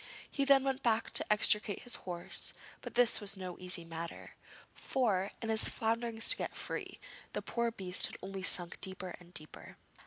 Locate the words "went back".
0.63-1.11